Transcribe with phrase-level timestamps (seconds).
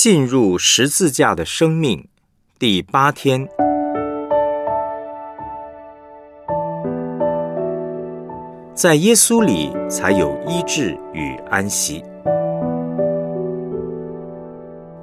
[0.00, 2.06] 进入十字架的生命
[2.56, 3.48] 第八天，
[8.74, 12.04] 在耶稣里才有医治与安息。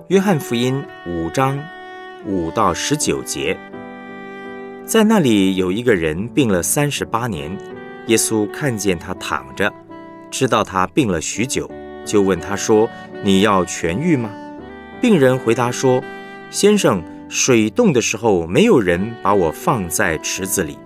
[0.07, 1.59] 约翰福音五章
[2.25, 3.59] 五到十九节，
[4.85, 7.51] 在那里有一个人病了三十八年，
[8.07, 9.69] 耶稣看见他躺着，
[10.31, 11.69] 知道他病了许久，
[12.05, 12.87] 就问他说
[13.25, 14.31] ：“你要痊愈吗？”
[15.01, 16.03] 病人回答说
[16.49, 20.77] ：“先生，水冻的时候，没有人把我放在池子里。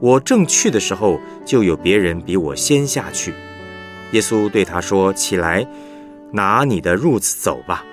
[0.00, 3.32] 我正去的时候，就有别人比我先下去。”
[4.12, 5.66] 耶稣对他说：“起来，
[6.32, 7.84] 拿你的褥子走吧。”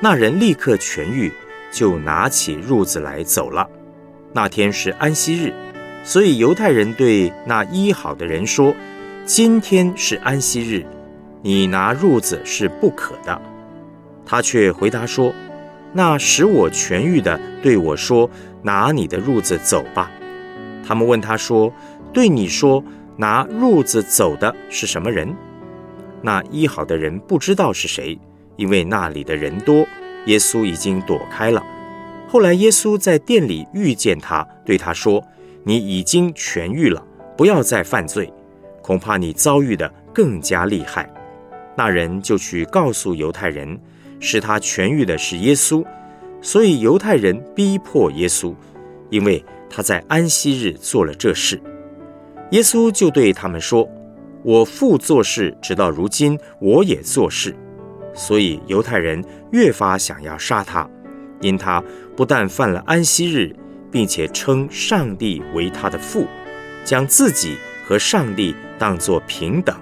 [0.00, 1.32] 那人立刻痊愈，
[1.70, 3.68] 就拿起褥子来走了。
[4.32, 5.52] 那天是安息日，
[6.04, 8.74] 所以犹太人对那医好的人说
[9.24, 10.84] ：“今天是安息日，
[11.42, 13.40] 你拿褥子是不可的。”
[14.24, 15.32] 他却回答说
[15.92, 18.28] ：“那使我痊愈的对我说
[18.62, 20.10] ：‘拿你的褥子走吧。’”
[20.86, 21.72] 他们问他说
[22.12, 22.82] ：“对你说
[23.16, 25.32] 拿褥子走的是什么人？”
[26.22, 28.18] 那医好的人不知道是谁，
[28.56, 29.86] 因为那里的人多，
[30.26, 31.62] 耶稣已经躲开了。
[32.28, 35.22] 后来耶稣在店里遇见他，对他说
[35.64, 37.04] ：“你已经痊愈了，
[37.36, 38.32] 不要再犯罪，
[38.80, 41.12] 恐怕你遭遇的更加厉害。”
[41.76, 43.78] 那人就去告诉犹太人。
[44.22, 45.84] 使他痊愈的是耶稣，
[46.40, 48.54] 所以犹太人逼迫耶稣，
[49.10, 51.60] 因为他在安息日做了这事。
[52.52, 53.86] 耶稣就对他们说
[54.44, 57.52] ：“我父做事，直到如今，我也做事。”
[58.14, 60.88] 所以犹太人越发想要杀他，
[61.40, 61.82] 因他
[62.16, 63.52] 不但犯了安息日，
[63.90, 66.28] 并且称上帝为他的父，
[66.84, 69.76] 将自己和上帝当作平等。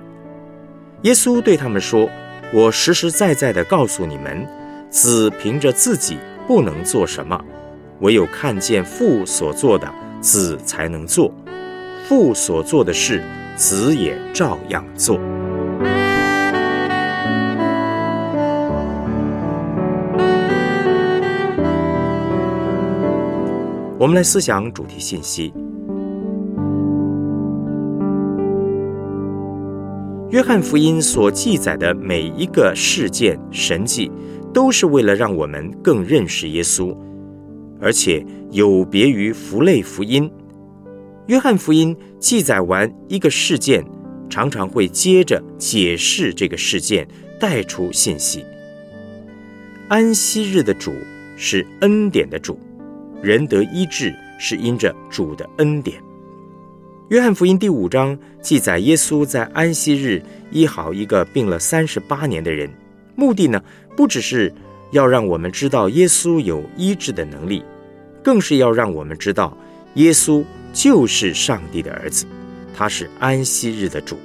[1.02, 2.08] 耶稣对他们说。
[2.52, 4.44] 我实实在在的告诉你们，
[4.90, 7.40] 子凭着自己不能做什么，
[8.00, 9.88] 唯有看见父所做的，
[10.20, 11.32] 子才能做。
[12.08, 13.22] 父所做的事，
[13.54, 15.16] 子也照样做。
[23.96, 25.54] 我们来思想主题信息。
[30.30, 34.08] 约翰福音所记载的每一个事件神迹，
[34.54, 36.96] 都是为了让我们更认识耶稣，
[37.80, 40.30] 而且有别于福类福音。
[41.26, 43.84] 约翰福音记载完一个事件，
[44.28, 47.08] 常常会接着解释这个事件，
[47.40, 48.44] 带出信息。
[49.88, 50.92] 安息日的主
[51.36, 52.56] 是恩典的主，
[53.20, 56.00] 人得医治是因着主的恩典。
[57.10, 60.22] 约翰福音第五章记载，耶稣在安息日
[60.52, 62.70] 医好一个病了三十八年的人，
[63.16, 63.60] 目的呢，
[63.96, 64.54] 不只是
[64.92, 67.64] 要让我们知道耶稣有医治的能力，
[68.22, 69.58] 更是要让我们知道
[69.94, 72.26] 耶稣就是上帝的儿子，
[72.76, 74.16] 他是安息日的主，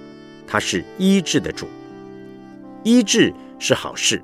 [0.45, 1.65] 他是医治的主。
[2.83, 4.21] 医治是好事，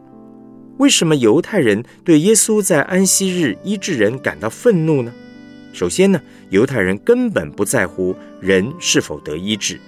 [0.78, 5.12] 为什么犹太人对耶稣在安息日医治人感到愤怒呢？
[5.74, 9.80] 首先呢，犹太人根本不在乎人是否得医治，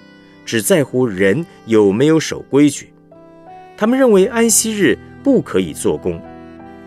[0.44, 2.92] 只在乎人有没有守规矩。
[3.76, 6.20] 他们认为安息日不可以做工，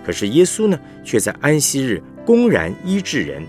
[0.05, 3.43] 可是耶稣呢，却在安息日公然医治人。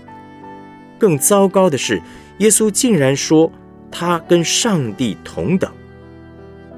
[0.99, 2.01] 更糟糕的是，
[2.39, 3.51] 耶稣竟然说
[3.89, 5.71] 他跟上帝同等。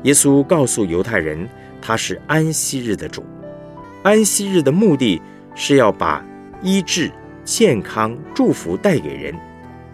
[0.04, 1.48] 耶稣告诉犹太人，
[1.82, 3.24] 他是安息日的主。
[4.04, 5.22] 安息日的目的
[5.56, 6.26] 是要把
[6.64, 7.12] 医治。
[7.44, 9.36] 健康祝福带给人，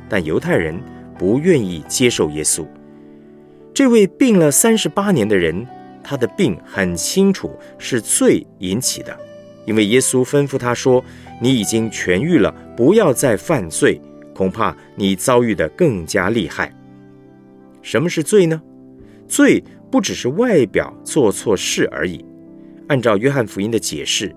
[0.09, 0.80] 但犹太人
[1.18, 2.66] 不愿意接受耶稣。
[3.74, 5.66] 这位病了三十八年的人，
[6.03, 9.18] 他的病很清楚是罪引起的，
[9.66, 11.03] 因为耶稣吩咐他说
[11.41, 14.02] ：“你已经痊愈了，不要再犯罪，
[14.34, 16.74] 恐怕你遭遇的更加厉害。”
[17.84, 18.62] 什么是罪呢？
[19.28, 22.25] 罪不只是外表做错事而已。
[22.88, 24.34] 按照约翰福音的解释，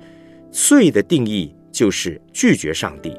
[0.50, 1.55] 罪的定义。
[1.70, 3.19] 就是拒绝上帝。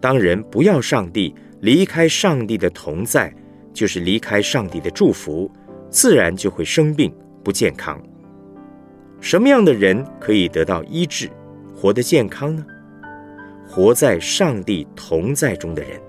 [0.00, 3.32] 当人不要上帝，离开上帝的同在，
[3.72, 5.50] 就是离开上帝的祝福，
[5.90, 7.12] 自然就会生病、
[7.44, 8.00] 不健康。
[9.20, 11.28] 什么样的人可以得到医治、
[11.74, 12.64] 活得健康呢？
[13.66, 16.00] 活在上帝同在中的人。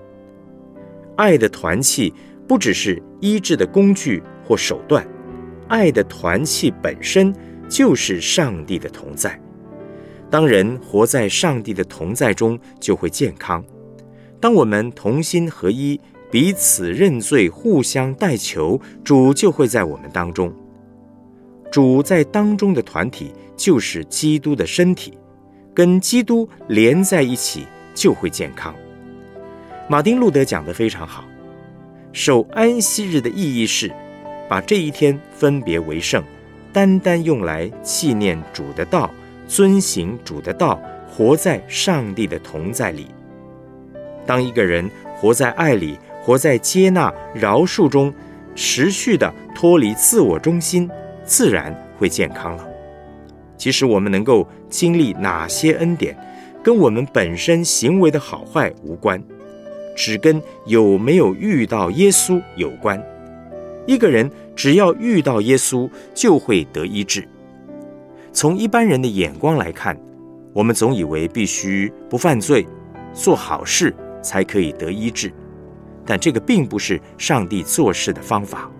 [1.16, 2.12] 爱的团契
[2.48, 5.06] 不只是医治的工具或手段，
[5.68, 7.32] 爱的团契本身
[7.68, 9.38] 就是上帝的同在。
[10.32, 13.62] 当人活在上帝的同在中，就会健康。
[14.40, 16.00] 当我们同心合一，
[16.30, 20.50] 彼此认罪，互相代求，主就会在我们当中。
[21.70, 25.12] 主在当中的团体就是基督的身体，
[25.74, 28.74] 跟基督连在一起就会健康。
[29.86, 31.22] 马丁路德讲得非常好，
[32.10, 33.92] 守安息日的意义是
[34.48, 36.24] 把这一天分别为圣，
[36.72, 39.10] 单单用来纪念主的道，
[39.52, 43.08] 遵行主的道，活在上帝的同在里。
[44.24, 48.10] 当一个人活在爱里，活在接纳、饶恕中，
[48.54, 50.88] 持续的脱离自我中心，
[51.22, 52.66] 自然会健康了。
[53.58, 56.16] 其实我们能够经历哪些恩典，
[56.62, 59.22] 跟我们本身行为的好坏无关，
[59.94, 62.98] 只跟有没有遇到耶稣有关。
[63.86, 67.28] 一个人只要遇到耶稣，就会得医治。
[68.32, 69.98] 从一般人的眼光来看，
[70.52, 72.66] 我们总以为必须不犯罪、
[73.12, 73.94] 做好事。
[74.22, 75.32] 才可以得医治，
[76.06, 78.70] 但这个并不是上帝做事的方法。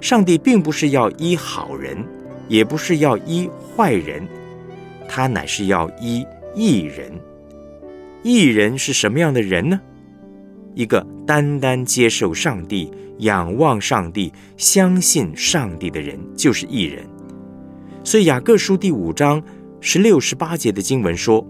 [0.00, 2.02] 上帝并不是要医好人，
[2.48, 3.46] 也不是要医
[3.76, 4.26] 坏人，
[5.06, 7.12] 他乃是要医义人。
[8.22, 9.78] 义人是什么样的人呢？
[10.74, 17.04] 一个单单接受上帝、仰望上帝、相信上帝的人，就是义人。
[18.02, 19.42] 所以雅各书第五章
[19.80, 21.46] 十六、十八节的经文说。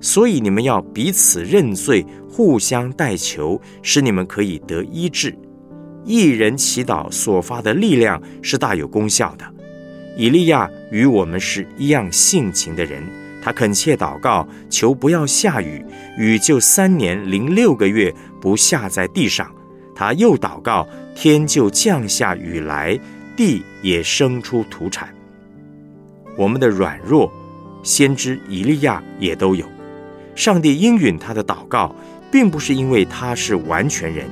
[0.00, 5.32] 所以你们要彼此认罪，互相代求，使你们可以得医治。
[6.04, 9.44] 一人祈祷所发的力量是大有功效的。
[10.16, 13.00] 以利亚与我们是一样性情的人，
[13.40, 15.80] 他恳切祷告，求不要下雨，
[16.18, 19.48] 雨就三年零六个月不下在地上。
[19.94, 20.84] 他又祷告，
[21.14, 22.98] 天就降下雨来，
[23.36, 25.14] 地也生出土产。
[26.36, 27.32] 我们的软弱，
[27.82, 29.66] 先知以利亚也都有。
[30.34, 31.94] 上帝应允他的祷告，
[32.30, 34.26] 并不是因为他是完全人，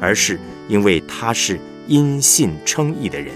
[0.00, 0.38] 而是
[0.68, 3.32] 因为他是因信称义的人。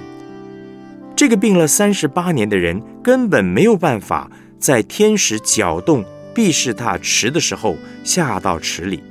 [1.14, 6.04] 这个病了三十八年的人根本没有办法在天使搅动
[6.34, 9.02] 毕士大池的时候下到池里，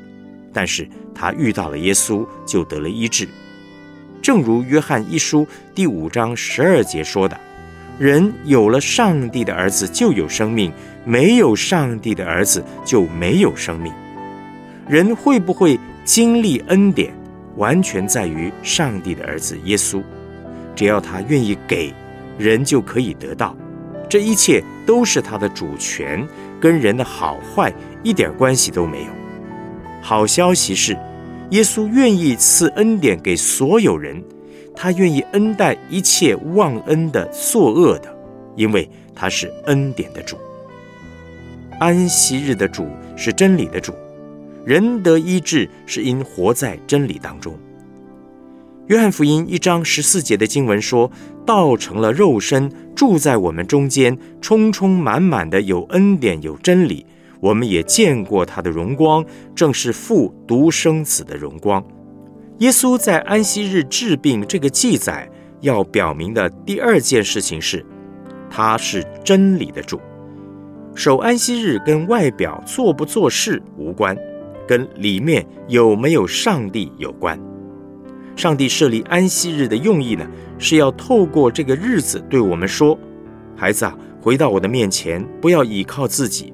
[0.51, 3.27] 但是他遇到了耶稣，就得了医治。
[4.21, 7.39] 正如约翰一书第五章十二节说的
[7.99, 10.71] ：“人有了上帝的儿子，就有生命。”
[11.05, 13.91] 没有上帝的儿子就没有生命。
[14.87, 17.11] 人会不会经历恩典，
[17.55, 20.03] 完全在于上帝的儿子耶稣。
[20.75, 21.91] 只要他愿意给，
[22.37, 23.55] 人就可以得到。
[24.07, 26.23] 这一切都是他的主权，
[26.59, 27.73] 跟人的好坏
[28.03, 29.09] 一点关系都没有。
[30.01, 30.95] 好消息是，
[31.51, 34.21] 耶稣愿意赐恩典给所有人，
[34.81, 38.15] 他愿意恩待一切忘恩的、作恶的，
[38.55, 40.37] 因为他是恩典的主。
[41.81, 42.87] 安息日的主
[43.17, 43.93] 是真理的主，
[44.65, 47.59] 人得医治是因活在真理当中。
[48.87, 51.11] 约翰福音一章十四节的经文说
[51.45, 57.05] ：“道成了肉身，住在我们中间，充充满满的有恩典有真理。
[57.41, 61.83] 我们也见过他的荣光，正是父独生子的荣光。”
[62.59, 65.29] 耶稣在安息日治病这个记载
[65.61, 67.85] 要表明的第二件事情是，
[68.49, 69.97] 他是真理的主。
[70.93, 74.17] 守安息日跟外表做不做事无关，
[74.67, 77.39] 跟里面有没有上帝有关。
[78.35, 80.27] 上帝设立安息日的用意呢，
[80.57, 82.99] 是要透过这个日子对我们说
[83.55, 86.53] ：“孩子啊，回到我的面前，不要依靠自己。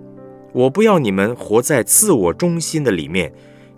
[0.53, 3.33] 我不要你们活在自我中心的里面，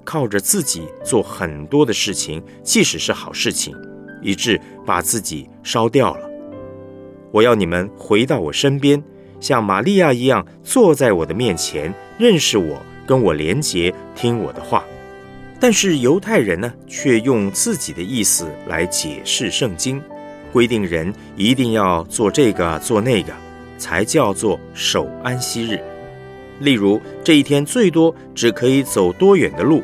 [0.07, 3.75] 靠着自己做很多的事情，即使是好事情，
[4.21, 6.29] 以致把自己烧掉了。
[7.33, 9.03] 我要你们回到我身边。”
[9.39, 14.83] 像玛利亚一样坐在我的面前，认识我，跟我连结，听我的话。
[15.59, 20.01] 但是犹太人呢，却用自己的意思来解释圣经，
[20.51, 23.31] 规定人一定要做这个做那个，
[23.77, 25.79] 才叫做守安息日。
[26.59, 29.83] 例如，这一天最多只可以走多远的路，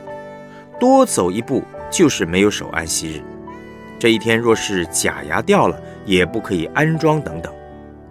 [0.83, 3.21] 多走一步就是没有守安息日。
[3.97, 7.53] 这一天若是假牙掉了，也不可以安装等等。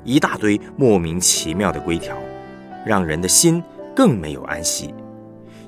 [0.05, 2.17] 一大堆莫名其妙的规条，
[2.87, 3.63] 让人的心
[3.95, 4.95] 更没有安息。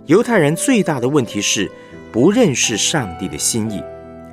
[0.06, 1.70] 犹太人最大的问题是
[2.10, 3.84] 不认识上帝的心意，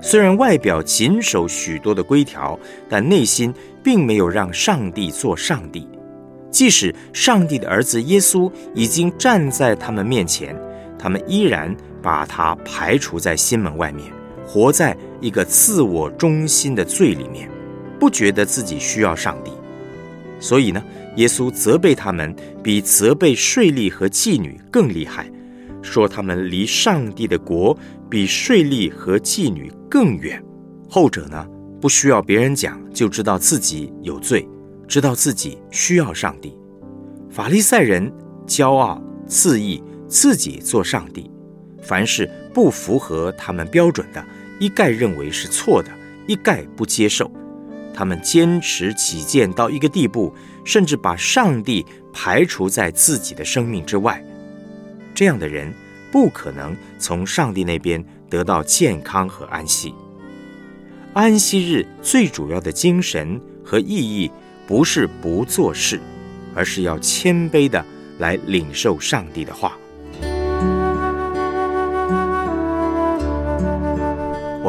[0.02, 5.86] 虽然外表谨守许多的规条，但内心并没有让上帝做上帝。
[6.50, 10.56] 即使上帝的儿子耶稣已经站在他们面前，
[10.98, 14.12] 他们依然把他排除在心门外面，
[14.46, 17.50] 活在一个自我中心的罪里面，
[18.00, 19.52] 不觉得自己需要上帝。
[20.40, 20.84] 所以呢，
[21.18, 25.32] 耶稣责备他们比责备税吏和妓女更厉害，
[25.82, 27.78] 说他们离上帝的国
[28.10, 30.44] 比税吏和妓女更远。
[30.90, 31.48] 后者呢，
[31.80, 34.48] 不需要别人讲就知道自己有罪，
[34.88, 36.58] 知道自己需要上帝。
[37.30, 38.12] 法利赛人
[38.48, 41.30] 骄傲自义，自己做上帝，
[41.82, 44.24] 凡是不符合他们标准的，
[44.60, 45.90] 一概认为是错的，
[46.28, 47.30] 一概不接受。
[47.94, 50.34] 他们坚持己见到一个地步，
[50.64, 54.24] 甚至把上帝排除在自己的生命之外。
[55.14, 55.74] 这样的人
[56.12, 59.94] 不可能从上帝那边得到健康和安息。
[61.14, 64.32] 安息日最主要的精神和意义，
[64.66, 66.00] 不是不做事，
[66.56, 67.86] 而是要谦卑的
[68.20, 69.78] 来领受上帝的话。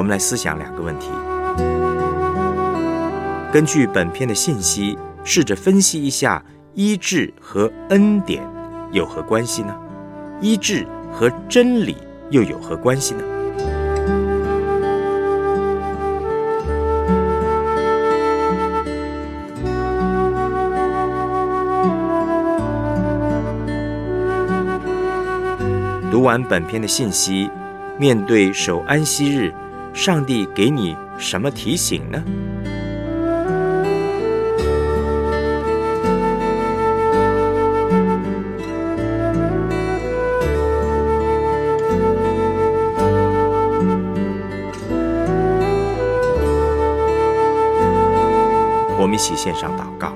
[0.03, 1.11] 我们来思想两个问题。
[3.53, 6.45] 根据本篇的信息，试着分析一下
[6.75, 8.43] 医治和恩典
[8.91, 9.73] 有何关系呢？
[10.41, 11.97] 医治和真理
[12.31, 13.23] 又有何关系呢？
[26.11, 27.49] 读完本篇的信息，
[27.97, 29.55] 面对守安息日，
[29.95, 32.23] 上帝给你什么提醒呢？
[48.99, 50.13] 我们一起献上祷告。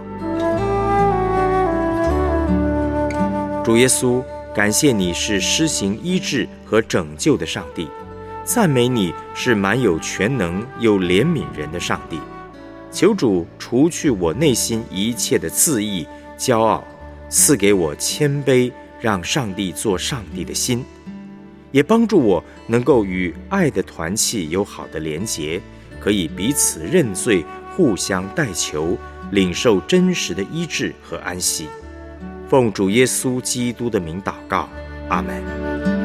[3.64, 4.23] 主耶稣，
[4.54, 7.88] 感谢你是施行医治和拯救的上帝，
[8.47, 12.21] 赞美你是满有全能又怜悯人的上帝。
[12.93, 16.07] 求主除去我内心一切的自意、
[16.38, 16.85] 骄傲，
[17.29, 20.85] 赐给我谦卑，让上帝做上帝的心，
[21.73, 25.61] 也帮助我能够与爱的团契有好的连结，
[25.99, 27.45] 可以彼此认罪。
[27.76, 28.97] 互相代求，
[29.33, 31.67] 领受真实的医治和安息。
[32.49, 34.67] 奉主耶稣基督的名祷告，
[35.11, 35.96] 阿门。